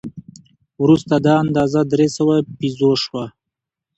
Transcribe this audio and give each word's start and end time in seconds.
وروسته 0.83 1.13
دا 1.25 1.33
اندازه 1.43 1.79
درې 1.91 2.07
سوه 2.17 2.35
پیزو 2.57 2.91
شوه. 3.03 3.25